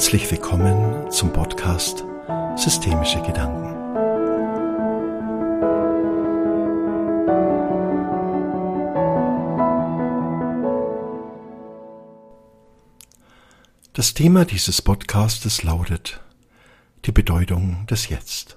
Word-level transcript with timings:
Herzlich 0.00 0.30
willkommen 0.30 1.10
zum 1.10 1.30
Podcast 1.30 2.06
Systemische 2.56 3.20
Gedanken. 3.20 3.68
Das 13.92 14.14
Thema 14.14 14.46
dieses 14.46 14.80
Podcastes 14.80 15.64
lautet 15.64 16.22
die 17.04 17.12
Bedeutung 17.12 17.86
des 17.86 18.08
Jetzt. 18.08 18.56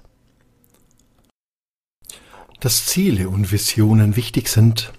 Dass 2.60 2.86
Ziele 2.86 3.28
und 3.28 3.52
Visionen 3.52 4.16
wichtig 4.16 4.48
sind, 4.48 4.94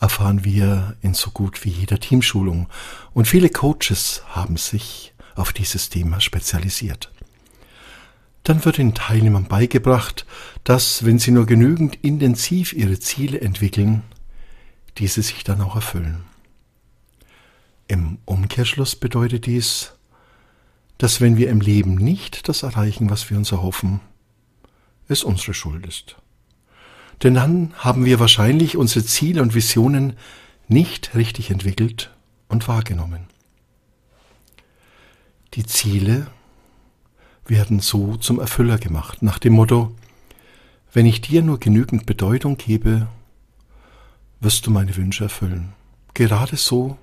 erfahren 0.00 0.44
wir 0.44 0.96
in 1.02 1.14
so 1.14 1.30
gut 1.30 1.64
wie 1.64 1.70
jeder 1.70 2.00
Teamschulung 2.00 2.68
und 3.14 3.28
viele 3.28 3.48
Coaches 3.48 4.24
haben 4.26 4.56
sich 4.56 5.14
auf 5.38 5.52
dieses 5.52 5.88
Thema 5.88 6.20
spezialisiert. 6.20 7.10
Dann 8.42 8.64
wird 8.64 8.78
den 8.78 8.94
Teilnehmern 8.94 9.44
beigebracht, 9.44 10.24
dass, 10.64 11.04
wenn 11.04 11.18
sie 11.18 11.30
nur 11.30 11.46
genügend 11.46 11.96
intensiv 12.02 12.72
ihre 12.72 12.98
Ziele 12.98 13.40
entwickeln, 13.40 14.02
diese 14.96 15.22
sich 15.22 15.44
dann 15.44 15.60
auch 15.60 15.74
erfüllen. 15.74 16.24
Im 17.88 18.18
Umkehrschluss 18.24 18.96
bedeutet 18.96 19.46
dies, 19.46 19.92
dass 20.98 21.20
wenn 21.20 21.36
wir 21.36 21.50
im 21.50 21.60
Leben 21.60 21.94
nicht 21.94 22.48
das 22.48 22.62
erreichen, 22.62 23.08
was 23.08 23.30
wir 23.30 23.36
uns 23.38 23.52
erhoffen, 23.52 24.00
es 25.08 25.24
unsere 25.24 25.54
Schuld 25.54 25.86
ist. 25.86 26.16
Denn 27.22 27.34
dann 27.34 27.72
haben 27.76 28.04
wir 28.04 28.20
wahrscheinlich 28.20 28.76
unsere 28.76 29.04
Ziele 29.04 29.42
und 29.42 29.54
Visionen 29.54 30.16
nicht 30.68 31.14
richtig 31.14 31.50
entwickelt 31.50 32.14
und 32.48 32.68
wahrgenommen. 32.68 33.26
Die 35.58 35.66
Ziele 35.66 36.28
werden 37.44 37.80
so 37.80 38.16
zum 38.16 38.38
Erfüller 38.38 38.78
gemacht, 38.78 39.22
nach 39.22 39.40
dem 39.40 39.54
Motto, 39.54 39.92
wenn 40.92 41.04
ich 41.04 41.20
dir 41.20 41.42
nur 41.42 41.58
genügend 41.58 42.06
Bedeutung 42.06 42.56
gebe, 42.56 43.08
wirst 44.38 44.68
du 44.68 44.70
meine 44.70 44.94
Wünsche 44.94 45.24
erfüllen. 45.24 45.72
Gerade 46.14 46.56
so, 46.56 46.96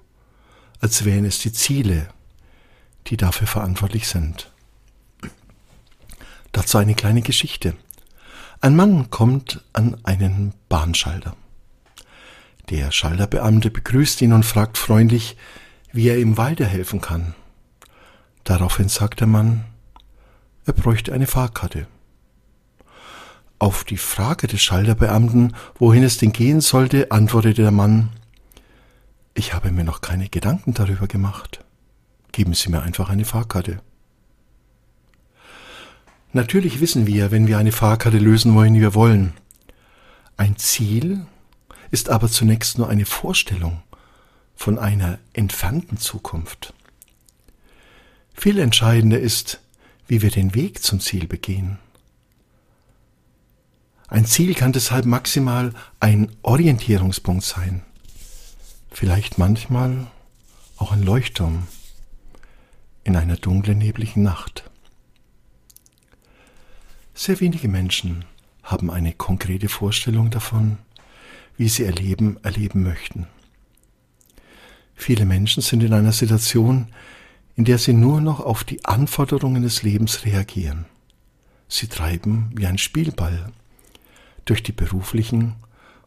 als 0.80 1.04
wären 1.04 1.26
es 1.26 1.40
die 1.40 1.52
Ziele, 1.52 2.08
die 3.08 3.18
dafür 3.18 3.46
verantwortlich 3.46 4.08
sind. 4.08 4.54
Dazu 6.54 6.78
eine 6.78 6.96
kleine 6.96 7.24
Geschichte. 7.24 7.76
Ein 8.62 8.78
Mann 8.78 9.10
kommt 9.10 9.66
an 9.74 9.98
einen 10.06 10.54
Bahnschalter. 10.70 11.36
Der 12.70 12.94
Schalterbeamte 12.94 13.70
begrüßt 13.70 14.22
ihn 14.22 14.32
und 14.32 14.46
fragt 14.46 14.78
freundlich, 14.78 15.36
wie 15.92 16.08
er 16.08 16.18
ihm 16.20 16.38
weiterhelfen 16.38 17.02
kann. 17.02 17.36
Daraufhin 18.46 18.90
sagt 18.90 19.22
der 19.22 19.28
Mann, 19.28 19.66
er 20.66 20.74
bräuchte 20.74 21.12
eine 21.12 21.26
Fahrkarte. 21.26 21.88
Auf 23.58 23.84
die 23.84 23.98
Frage 23.98 24.46
des 24.46 24.62
Schalterbeamten, 24.62 25.56
wohin 25.80 26.04
es 26.04 26.20
denn 26.20 26.32
gehen 26.32 26.62
sollte, 26.62 27.12
antwortete 27.12 27.64
der 27.64 27.72
Mann, 27.72 28.12
ich 29.34 29.54
habe 29.54 29.72
mir 29.72 29.84
noch 29.84 30.00
keine 30.00 30.30
Gedanken 30.30 30.76
darüber 30.76 31.08
gemacht. 31.08 31.66
Geben 32.32 32.54
Sie 32.54 32.70
mir 32.70 32.84
einfach 32.84 33.10
eine 33.10 33.26
Fahrkarte. 33.26 33.82
Natürlich 36.32 36.80
wissen 36.80 37.08
wir, 37.08 37.32
wenn 37.32 37.48
wir 37.48 37.58
eine 37.58 37.72
Fahrkarte 37.72 38.20
lösen 38.20 38.54
wollen, 38.54 38.76
wir 38.76 38.94
wollen. 38.94 39.34
Ein 40.38 40.56
Ziel 40.58 41.26
ist 41.90 42.10
aber 42.10 42.30
zunächst 42.30 42.78
nur 42.78 42.90
eine 42.90 43.06
Vorstellung 43.06 43.82
von 44.54 44.78
einer 44.78 45.18
entfernten 45.34 45.98
Zukunft. 45.98 46.74
Viel 48.36 48.60
entscheidender 48.60 49.20
ist, 49.20 49.60
wie 50.08 50.22
wir 50.22 50.30
den 50.30 50.54
Weg 50.54 50.84
zum 50.84 51.00
Ziel 51.00 51.26
begehen. 51.26 51.80
Ein 54.08 54.26
Ziel 54.26 54.54
kann 54.54 54.72
deshalb 54.72 55.06
maximal 55.06 55.74
ein 56.00 56.32
Orientierungspunkt 56.44 57.44
sein, 57.44 57.82
vielleicht 58.92 59.40
manchmal 59.40 60.08
auch 60.78 60.92
ein 60.92 61.02
Leuchtturm 61.02 61.68
in 63.04 63.16
einer 63.16 63.38
dunklen, 63.38 63.80
nebligen 63.80 64.22
Nacht. 64.22 64.70
Sehr 67.16 67.40
wenige 67.40 67.68
Menschen 67.68 68.26
haben 68.62 68.92
eine 68.92 69.14
konkrete 69.14 69.70
Vorstellung 69.70 70.30
davon, 70.30 70.78
wie 71.58 71.70
sie 71.70 71.84
ihr 71.84 71.94
Leben 71.94 72.38
erleben 72.44 72.84
möchten. 72.84 73.28
Viele 74.94 75.26
Menschen 75.26 75.64
sind 75.64 75.82
in 75.82 75.94
einer 75.94 76.12
Situation, 76.12 76.90
in 77.56 77.66
der 77.66 77.78
sie 77.78 77.94
nur 77.94 78.22
noch 78.22 78.40
auf 78.40 78.64
die 78.64 78.84
Anforderungen 78.86 79.64
des 79.64 79.84
Lebens 79.84 80.26
reagieren. 80.26 80.86
Sie 81.68 81.88
treiben 81.88 82.52
wie 82.54 82.68
ein 82.68 82.78
Spielball 82.78 83.52
durch 84.44 84.62
die 84.62 84.72
beruflichen 84.72 85.56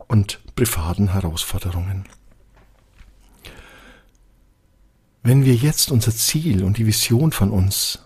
und 0.07 0.41
privaten 0.55 1.13
Herausforderungen. 1.13 2.05
Wenn 5.23 5.45
wir 5.45 5.55
jetzt 5.55 5.91
unser 5.91 6.13
Ziel 6.13 6.65
und 6.65 6.79
die 6.79 6.87
Vision 6.87 7.33
von 7.33 7.51
uns 7.51 7.99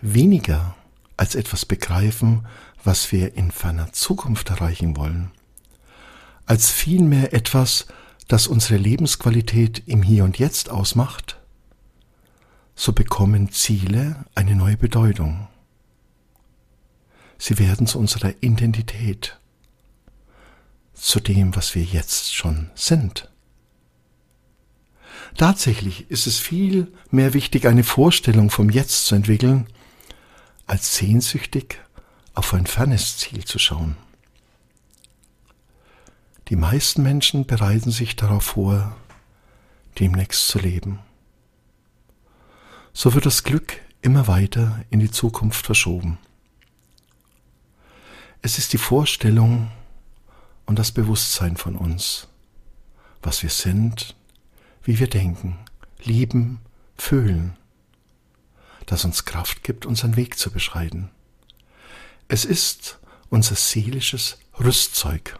weniger 0.00 0.76
als 1.16 1.34
etwas 1.34 1.66
begreifen, 1.66 2.46
was 2.82 3.12
wir 3.12 3.34
in 3.34 3.50
ferner 3.50 3.92
Zukunft 3.92 4.50
erreichen 4.50 4.96
wollen, 4.96 5.30
als 6.46 6.70
vielmehr 6.70 7.32
etwas, 7.32 7.86
das 8.28 8.46
unsere 8.46 8.78
Lebensqualität 8.78 9.82
im 9.86 10.02
Hier 10.02 10.24
und 10.24 10.38
Jetzt 10.38 10.70
ausmacht, 10.70 11.38
so 12.74 12.92
bekommen 12.92 13.50
Ziele 13.50 14.24
eine 14.34 14.56
neue 14.56 14.76
Bedeutung. 14.76 15.48
Sie 17.38 17.58
werden 17.58 17.86
zu 17.86 17.98
unserer 17.98 18.34
Identität, 18.40 19.38
zu 20.92 21.20
dem, 21.20 21.54
was 21.56 21.74
wir 21.74 21.82
jetzt 21.82 22.34
schon 22.34 22.70
sind. 22.74 23.30
Tatsächlich 25.36 26.10
ist 26.10 26.26
es 26.26 26.38
viel 26.38 26.92
mehr 27.10 27.34
wichtig, 27.34 27.66
eine 27.66 27.84
Vorstellung 27.84 28.50
vom 28.50 28.70
Jetzt 28.70 29.06
zu 29.06 29.14
entwickeln, 29.14 29.66
als 30.66 30.96
sehnsüchtig 30.96 31.80
auf 32.34 32.54
ein 32.54 32.66
fernes 32.66 33.18
Ziel 33.18 33.44
zu 33.44 33.58
schauen. 33.58 33.96
Die 36.48 36.56
meisten 36.56 37.02
Menschen 37.02 37.46
bereiten 37.46 37.90
sich 37.90 38.16
darauf 38.16 38.44
vor, 38.44 38.94
demnächst 39.98 40.48
zu 40.48 40.58
leben. 40.58 41.00
So 42.94 43.12
wird 43.12 43.26
das 43.26 43.42
Glück 43.42 43.80
immer 44.00 44.26
weiter 44.26 44.82
in 44.88 45.00
die 45.00 45.10
Zukunft 45.10 45.66
verschoben. 45.66 46.16
Es 48.40 48.56
ist 48.56 48.72
die 48.72 48.78
Vorstellung 48.78 49.70
und 50.64 50.78
das 50.78 50.92
Bewusstsein 50.92 51.58
von 51.58 51.76
uns, 51.76 52.28
was 53.22 53.42
wir 53.42 53.50
sind, 53.50 54.14
wie 54.82 54.98
wir 54.98 55.08
denken, 55.08 55.58
lieben, 56.02 56.60
fühlen 56.96 57.58
das 58.86 59.04
uns 59.04 59.24
Kraft 59.24 59.62
gibt, 59.62 59.86
unseren 59.86 60.16
Weg 60.16 60.38
zu 60.38 60.50
beschreiten. 60.50 61.10
Es 62.28 62.44
ist 62.44 62.98
unser 63.30 63.54
seelisches 63.54 64.38
Rüstzeug, 64.58 65.38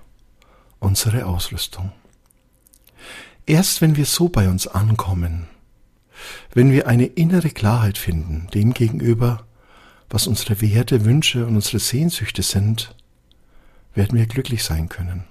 unsere 0.81 1.27
Ausrüstung. 1.27 1.93
Erst 3.47 3.81
wenn 3.81 3.97
wir 3.97 4.07
so 4.07 4.29
bei 4.29 4.49
uns 4.49 4.67
ankommen, 4.67 5.49
wenn 6.53 6.71
wir 6.71 6.87
eine 6.87 7.07
innere 7.07 7.51
Klarheit 7.51 7.99
finden, 7.99 8.49
dem 8.55 8.73
gegenüber, 8.75 9.47
was 10.09 10.27
unsere 10.27 10.61
Werte, 10.61 11.05
Wünsche 11.05 11.47
und 11.47 11.57
unsere 11.57 11.79
Sehnsüchte 11.79 12.43
sind, 12.43 12.95
werden 13.95 14.19
wir 14.19 14.27
glücklich 14.27 14.65
sein 14.65 14.89
können. 14.89 15.25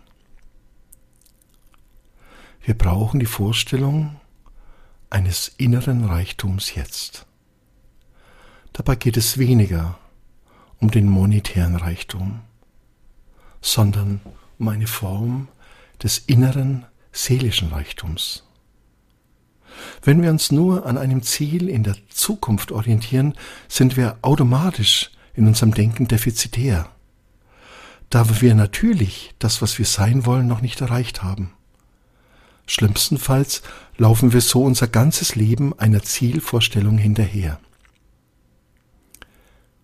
Wir 2.61 2.77
brauchen 2.77 3.19
die 3.19 3.25
Vorstellung 3.25 4.15
eines 5.09 5.49
inneren 5.57 6.05
Reichtums 6.05 6.75
jetzt. 6.75 7.25
Dabei 8.71 8.95
geht 8.95 9.17
es 9.17 9.37
weniger 9.37 9.99
um 10.79 10.89
den 10.89 11.07
monetären 11.07 11.75
Reichtum, 11.75 12.41
sondern 13.61 14.21
um 14.57 14.67
eine 14.67 14.87
Form 14.87 15.47
des 16.01 16.17
inneren 16.17 16.85
seelischen 17.11 17.69
Reichtums. 17.69 18.43
Wenn 20.01 20.21
wir 20.21 20.29
uns 20.29 20.51
nur 20.51 20.85
an 20.85 20.97
einem 20.97 21.23
Ziel 21.23 21.69
in 21.69 21.83
der 21.83 21.95
Zukunft 22.09 22.71
orientieren, 22.71 23.35
sind 23.67 23.97
wir 23.97 24.17
automatisch 24.21 25.11
in 25.33 25.47
unserem 25.47 25.73
Denken 25.73 26.07
defizitär, 26.07 26.89
da 28.09 28.41
wir 28.41 28.53
natürlich 28.55 29.33
das, 29.39 29.61
was 29.61 29.79
wir 29.79 29.85
sein 29.85 30.25
wollen, 30.25 30.47
noch 30.47 30.61
nicht 30.61 30.81
erreicht 30.81 31.23
haben. 31.23 31.53
Schlimmstenfalls 32.67 33.61
laufen 33.97 34.33
wir 34.33 34.41
so 34.41 34.63
unser 34.63 34.87
ganzes 34.87 35.35
Leben 35.35 35.77
einer 35.79 36.01
Zielvorstellung 36.03 36.97
hinterher. 36.97 37.59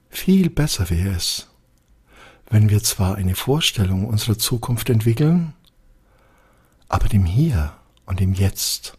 Viel 0.09 0.49
besser 0.49 0.89
wäre 0.89 1.15
es, 1.15 1.47
wenn 2.49 2.69
wir 2.69 2.81
zwar 2.83 3.15
eine 3.15 3.35
Vorstellung 3.35 4.05
unserer 4.05 4.37
Zukunft 4.37 4.89
entwickeln, 4.89 5.53
aber 6.87 7.07
dem 7.07 7.25
Hier 7.25 7.73
und 8.05 8.19
dem 8.19 8.33
Jetzt 8.33 8.98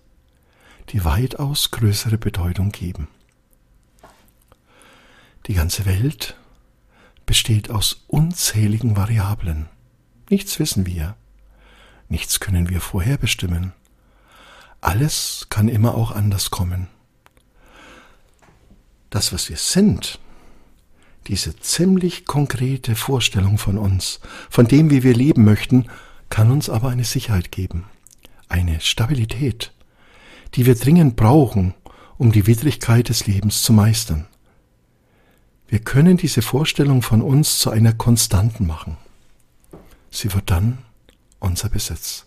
die 0.91 1.05
weitaus 1.05 1.71
größere 1.71 2.19
Bedeutung 2.19 2.73
geben. 2.73 3.09
Die 5.47 5.55
ganze 5.55 5.87
Welt 5.87 6.37
besteht 7.27 7.71
aus 7.71 8.05
unzähligen 8.09 8.97
Variablen. 8.97 9.69
Nichts 10.29 10.59
wissen 10.59 10.87
wir. 10.87 11.17
Nichts 12.09 12.41
können 12.41 12.69
wir 12.69 12.81
vorherbestimmen. 12.81 13.73
Alles 14.81 15.47
kann 15.49 15.69
immer 15.69 15.95
auch 15.95 16.11
anders 16.11 16.51
kommen. 16.51 16.89
Das, 19.11 19.33
was 19.33 19.49
wir 19.49 19.57
sind, 19.57 20.19
diese 21.27 21.55
ziemlich 21.57 22.27
konkrete 22.27 22.97
Vorstellung 22.97 23.59
von 23.59 23.79
uns, 23.79 24.21
von 24.49 24.67
dem, 24.67 24.91
wie 24.91 25.03
wir 25.03 25.15
leben 25.15 25.45
möchten, 25.45 25.89
kann 26.31 26.51
uns 26.51 26.69
aber 26.69 26.91
eine 26.91 27.05
Sicherheit 27.05 27.53
geben, 27.53 27.85
eine 28.49 28.81
Stabilität, 28.81 29.73
die 30.55 30.67
wir 30.67 30.75
dringend 30.75 31.17
brauchen, 31.17 31.75
um 32.19 32.33
die 32.33 32.47
Widrigkeit 32.47 33.09
des 33.09 33.27
Lebens 33.27 33.63
zu 33.63 33.73
meistern. 33.73 34.27
Wir 35.69 35.79
können 35.79 36.17
diese 36.17 36.43
Vorstellung 36.43 37.03
von 37.03 37.23
uns 37.23 37.59
zu 37.59 37.71
einer 37.71 37.93
Konstanten 37.93 38.67
machen. 38.67 38.97
Sie 40.11 40.33
wird 40.35 40.51
dann 40.51 40.79
unser 41.39 41.69
Besitz. 41.69 42.27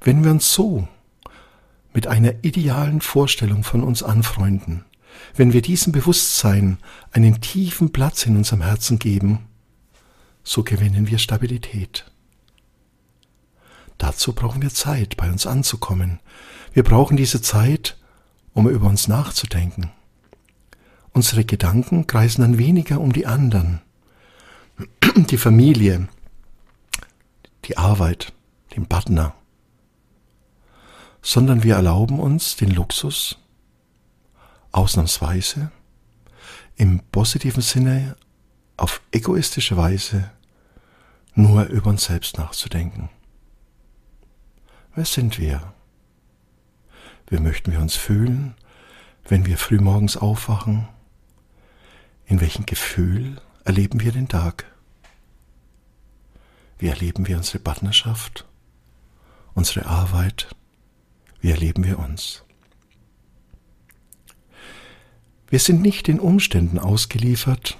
Wenn 0.00 0.24
wir 0.24 0.30
uns 0.32 0.52
so 0.52 0.88
mit 1.92 2.08
einer 2.08 2.34
idealen 2.42 3.00
Vorstellung 3.00 3.62
von 3.62 3.82
uns 3.82 4.02
anfreunden, 4.02 4.84
wenn 5.36 5.52
wir 5.52 5.62
diesem 5.62 5.92
Bewusstsein 5.92 6.78
einen 7.12 7.40
tiefen 7.40 7.92
Platz 7.92 8.26
in 8.26 8.36
unserem 8.36 8.62
Herzen 8.62 8.98
geben, 8.98 9.46
so 10.42 10.62
gewinnen 10.64 11.06
wir 11.08 11.18
Stabilität. 11.18 12.04
Dazu 13.98 14.32
brauchen 14.32 14.60
wir 14.60 14.70
Zeit, 14.70 15.16
bei 15.16 15.30
uns 15.30 15.46
anzukommen. 15.46 16.20
Wir 16.74 16.82
brauchen 16.82 17.16
diese 17.16 17.40
Zeit, 17.40 17.96
um 18.52 18.68
über 18.68 18.88
uns 18.88 19.06
nachzudenken. 19.06 19.92
Unsere 21.12 21.44
Gedanken 21.44 22.08
kreisen 22.08 22.42
dann 22.42 22.58
weniger 22.58 23.00
um 23.00 23.12
die 23.12 23.26
anderen, 23.26 23.80
die 25.16 25.36
Familie, 25.36 26.08
die 27.66 27.78
Arbeit, 27.78 28.32
den 28.74 28.86
Partner, 28.86 29.36
sondern 31.22 31.62
wir 31.62 31.76
erlauben 31.76 32.18
uns 32.18 32.56
den 32.56 32.72
Luxus, 32.72 33.38
ausnahmsweise, 34.72 35.70
im 36.74 36.98
positiven 37.12 37.62
Sinne, 37.62 38.16
auf 38.76 39.00
egoistische 39.12 39.76
Weise, 39.76 40.28
nur 41.36 41.66
über 41.66 41.90
uns 41.90 42.06
selbst 42.06 42.36
nachzudenken. 42.36 43.10
Wer 44.96 45.04
sind 45.04 45.38
wir? 45.38 45.72
Wie 47.26 47.38
möchten 47.38 47.72
wir 47.72 47.80
uns 47.80 47.96
fühlen, 47.96 48.54
wenn 49.28 49.46
wir 49.46 49.58
frühmorgens 49.58 50.16
aufwachen? 50.16 50.88
In 52.26 52.40
welchem 52.40 52.66
Gefühl 52.66 53.40
erleben 53.64 54.00
wir 54.00 54.12
den 54.12 54.28
Tag? 54.28 54.64
Wie 56.78 56.88
erleben 56.88 57.26
wir 57.26 57.36
unsere 57.36 57.58
Partnerschaft, 57.58 58.46
unsere 59.54 59.86
Arbeit? 59.86 60.54
Wie 61.40 61.50
erleben 61.50 61.84
wir 61.84 61.98
uns? 61.98 62.44
Wir 65.48 65.60
sind 65.60 65.82
nicht 65.82 66.08
den 66.08 66.20
Umständen 66.20 66.78
ausgeliefert, 66.78 67.78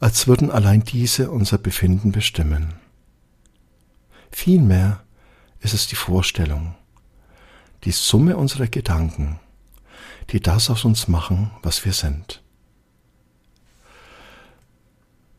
als 0.00 0.26
würden 0.26 0.50
allein 0.50 0.84
diese 0.84 1.30
unser 1.30 1.58
Befinden 1.58 2.12
bestimmen. 2.12 2.74
Vielmehr 4.30 5.02
ist 5.60 5.74
es 5.74 5.88
die 5.88 5.96
Vorstellung, 5.96 6.76
die 7.84 7.92
Summe 7.92 8.36
unserer 8.36 8.66
Gedanken, 8.66 9.38
die 10.30 10.40
das 10.40 10.70
aus 10.70 10.84
uns 10.84 11.08
machen, 11.08 11.50
was 11.62 11.84
wir 11.84 11.92
sind. 11.92 12.42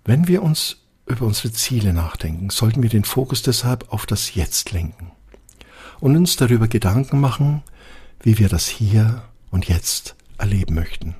Wenn 0.05 0.27
wir 0.27 0.41
uns 0.41 0.77
über 1.05 1.25
unsere 1.25 1.51
Ziele 1.51 1.93
nachdenken, 1.93 2.49
sollten 2.49 2.81
wir 2.81 2.89
den 2.89 3.03
Fokus 3.03 3.41
deshalb 3.41 3.91
auf 3.91 4.05
das 4.05 4.35
Jetzt 4.35 4.71
lenken 4.71 5.11
und 5.99 6.15
uns 6.15 6.35
darüber 6.35 6.67
Gedanken 6.67 7.19
machen, 7.19 7.63
wie 8.21 8.37
wir 8.37 8.49
das 8.49 8.67
hier 8.67 9.23
und 9.51 9.67
jetzt 9.67 10.15
erleben 10.37 10.75
möchten. 10.75 11.15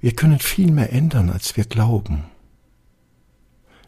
Wir 0.00 0.14
können 0.14 0.38
viel 0.38 0.70
mehr 0.70 0.92
ändern, 0.92 1.30
als 1.30 1.56
wir 1.56 1.64
glauben. 1.64 2.24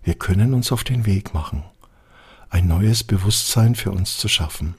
Wir 0.02 0.14
können 0.14 0.54
uns 0.54 0.72
auf 0.72 0.82
den 0.82 1.06
Weg 1.06 1.34
machen, 1.34 1.62
ein 2.48 2.66
neues 2.66 3.04
Bewusstsein 3.04 3.74
für 3.74 3.92
uns 3.92 4.16
zu 4.16 4.26
schaffen. 4.26 4.74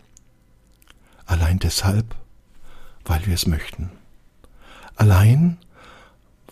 Allein 1.31 1.59
deshalb, 1.59 2.13
weil 3.05 3.25
wir 3.25 3.35
es 3.35 3.47
möchten. 3.47 3.89
Allein, 4.97 5.57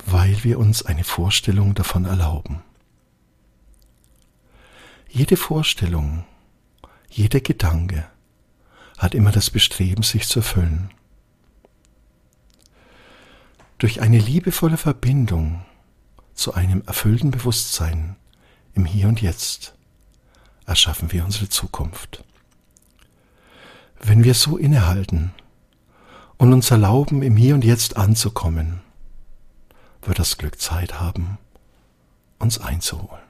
weil 0.05 0.45
wir 0.45 0.57
uns 0.57 0.83
eine 0.83 1.03
Vorstellung 1.03 1.73
davon 1.73 2.05
erlauben. 2.05 2.61
Jede 5.09 5.35
Vorstellung, 5.35 6.23
jeder 7.09 7.41
Gedanke 7.41 8.07
hat 8.97 9.15
immer 9.15 9.33
das 9.33 9.49
Bestreben, 9.49 10.01
sich 10.01 10.29
zu 10.29 10.39
erfüllen. 10.39 10.91
Durch 13.79 13.99
eine 13.99 14.19
liebevolle 14.19 14.77
Verbindung 14.77 15.65
zu 16.35 16.53
einem 16.53 16.83
erfüllten 16.85 17.31
Bewusstsein 17.31 18.15
im 18.75 18.85
Hier 18.85 19.09
und 19.09 19.21
Jetzt 19.21 19.73
erschaffen 20.65 21.11
wir 21.11 21.25
unsere 21.25 21.49
Zukunft. 21.49 22.23
Wenn 24.01 24.23
wir 24.23 24.33
so 24.33 24.57
innehalten 24.57 25.31
und 26.37 26.53
uns 26.53 26.71
erlauben, 26.71 27.21
im 27.21 27.35
Hier 27.35 27.55
und 27.55 27.65
Jetzt 27.65 27.97
anzukommen, 27.97 28.81
wird 30.01 30.19
das 30.19 30.37
Glück 30.37 30.59
Zeit 30.59 30.99
haben, 30.99 31.37
uns 32.39 32.59
einzuholen. 32.59 33.28